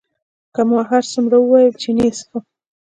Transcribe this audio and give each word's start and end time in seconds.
که 0.53 0.61
ما 0.69 0.79
هرڅومره 0.91 1.37
وویل 1.39 1.71
چې 1.81 1.89
نه 1.95 2.03
یې 2.07 2.11
څښم. 2.17 2.41